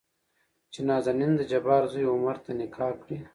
چې 0.71 0.79
نازنين 0.89 1.31
دجبار 1.39 1.83
زوى 1.93 2.05
عمر 2.13 2.37
ته 2.43 2.51
نکاح 2.59 2.93
کړي. 3.01 3.17